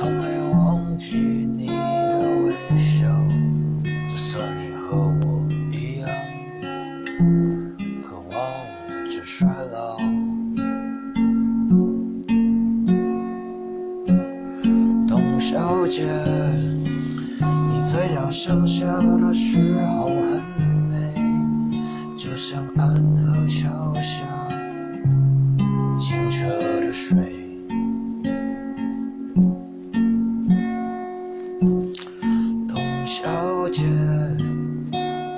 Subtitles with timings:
[0.00, 1.74] 从没忘记你的
[2.44, 3.08] 微笑
[4.08, 6.08] 就算你和我一样
[8.00, 9.96] 渴望着衰老
[15.08, 16.06] 董小姐
[17.68, 18.86] 你嘴角向下
[19.20, 20.10] 的时候
[20.56, 21.12] 很美
[22.16, 23.17] 就像安
[33.68, 33.84] 小姐，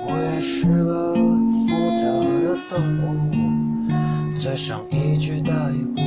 [0.07, 2.03] 我也是个复杂
[2.45, 5.51] 的动物，嘴上一句带
[5.93, 6.01] 过，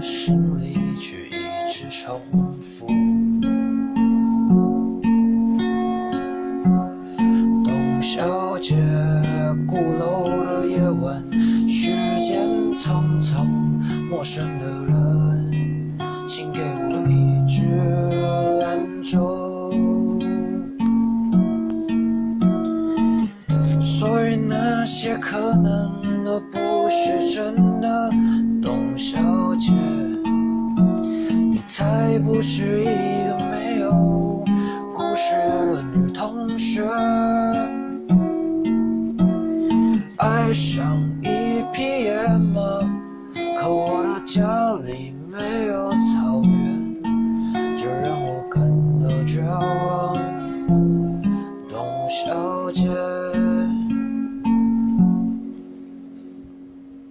[0.00, 1.38] 心里却一
[1.72, 2.20] 直重
[2.60, 2.88] 复。
[7.64, 8.74] 董小姐，
[9.68, 11.22] 鼓楼的夜晚，
[11.68, 11.92] 时
[12.24, 13.46] 间匆匆，
[14.10, 16.85] 陌生的人，请给我
[24.36, 28.10] 那些可能都不是真的，
[28.62, 29.18] 董小
[29.56, 29.72] 姐，
[31.32, 32.84] 你才不是一
[33.28, 34.44] 个没有
[34.94, 35.34] 故事
[35.66, 36.84] 的女同学。
[40.18, 42.80] 爱上一匹野马，
[43.58, 45.65] 可我的家里没